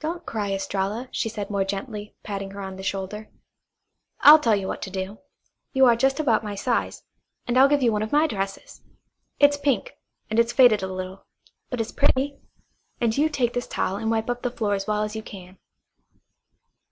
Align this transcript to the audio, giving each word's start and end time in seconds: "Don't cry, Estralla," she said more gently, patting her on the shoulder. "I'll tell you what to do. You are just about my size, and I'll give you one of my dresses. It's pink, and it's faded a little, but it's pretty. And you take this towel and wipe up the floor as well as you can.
"Don't 0.00 0.26
cry, 0.26 0.52
Estralla," 0.52 1.08
she 1.10 1.30
said 1.30 1.48
more 1.48 1.64
gently, 1.64 2.14
patting 2.22 2.50
her 2.50 2.60
on 2.60 2.76
the 2.76 2.82
shoulder. 2.82 3.30
"I'll 4.20 4.38
tell 4.38 4.54
you 4.54 4.68
what 4.68 4.82
to 4.82 4.90
do. 4.90 5.18
You 5.72 5.86
are 5.86 5.96
just 5.96 6.20
about 6.20 6.44
my 6.44 6.54
size, 6.54 7.04
and 7.46 7.56
I'll 7.56 7.66
give 7.66 7.82
you 7.82 7.90
one 7.90 8.02
of 8.02 8.12
my 8.12 8.26
dresses. 8.26 8.82
It's 9.38 9.56
pink, 9.56 9.94
and 10.28 10.38
it's 10.38 10.52
faded 10.52 10.82
a 10.82 10.92
little, 10.92 11.24
but 11.70 11.80
it's 11.80 11.90
pretty. 11.90 12.36
And 13.00 13.16
you 13.16 13.30
take 13.30 13.54
this 13.54 13.66
towel 13.66 13.96
and 13.96 14.10
wipe 14.10 14.28
up 14.28 14.42
the 14.42 14.50
floor 14.50 14.74
as 14.74 14.86
well 14.86 15.04
as 15.04 15.16
you 15.16 15.22
can. 15.22 15.56